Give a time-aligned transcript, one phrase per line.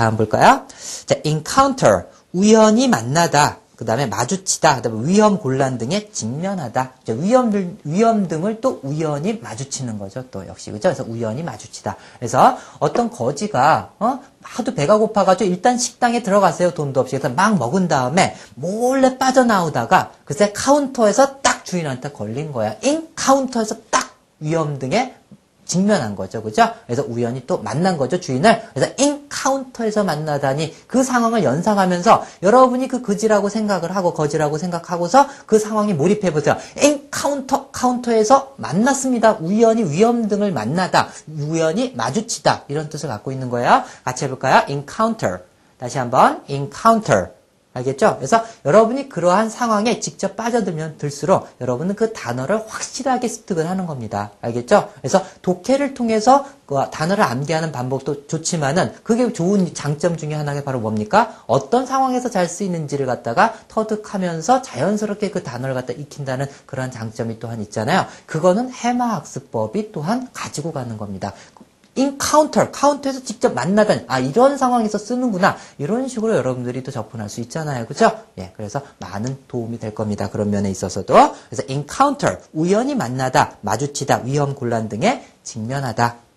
[0.00, 0.62] 다음 볼까요?
[1.04, 2.04] 자, encounter.
[2.32, 3.58] 우연히 만나다.
[3.76, 6.92] 그 다음에 마주치다, 그 다음에 위험 곤란 등에 직면하다.
[7.08, 10.24] 위험, 위험 등을 또 우연히 마주치는 거죠.
[10.30, 10.70] 또 역시.
[10.70, 10.88] 그죠?
[10.88, 11.96] 그래서 우연히 마주치다.
[12.18, 14.20] 그래서 어떤 거지가, 어?
[14.42, 16.70] 하도 배가 고파가지고 일단 식당에 들어갔어요.
[16.72, 17.18] 돈도 없이.
[17.18, 22.76] 그래서 막 먹은 다음에 몰래 빠져나오다가 글쎄 카운터에서 딱 주인한테 걸린 거야.
[22.82, 25.14] in 카운터에서 딱 위험 등에
[25.70, 26.42] 직면한 거죠.
[26.42, 26.68] 그죠?
[26.86, 28.18] 그래서 우연히 또 만난 거죠.
[28.18, 28.60] 주인을.
[28.74, 35.60] 그래서 in 카운터에서 만나다니 그 상황을 연상하면서 여러분이 그 그지라고 생각을 하고 거지라고 생각하고서 그
[35.60, 36.56] 상황에 몰입해 보세요.
[36.82, 39.36] encounter 카운터에서 만났습니다.
[39.40, 41.08] 우연히 위험 등을 만나다.
[41.38, 42.64] 우연히 마주치다.
[42.66, 43.84] 이런 뜻을 갖고 있는 거예요.
[44.04, 44.64] 같이 해볼까요?
[44.68, 45.38] encounter.
[45.78, 47.39] 다시 한번 encounter.
[47.72, 48.16] 알겠죠?
[48.16, 54.32] 그래서 여러분이 그러한 상황에 직접 빠져들면 들수록 여러분은 그 단어를 확실하게 습득을 하는 겁니다.
[54.40, 54.90] 알겠죠?
[55.00, 61.42] 그래서 독해를 통해서 그 단어를 암기하는 방법도 좋지만은 그게 좋은 장점 중에 하나가 바로 뭡니까?
[61.46, 68.06] 어떤 상황에서 잘 쓰이는지를 갖다가 터득하면서 자연스럽게 그 단어를 갖다 익힌다는 그런 장점이 또한 있잖아요.
[68.26, 71.32] 그거는 해마 학습법이 또한 가지고 가는 겁니다.
[72.00, 75.56] encounter, 카운터에서 직접 만나다니, 아, 이런 상황에서 쓰는구나.
[75.78, 77.86] 이런 식으로 여러분들이 또 접근할 수 있잖아요.
[77.86, 78.18] 그죠?
[78.38, 80.30] 예, 그래서 많은 도움이 될 겁니다.
[80.30, 81.14] 그런 면에 있어서도.
[81.48, 86.29] 그래서 encounter, 우연히 만나다, 마주치다, 위험, 곤란 등에 직면하다.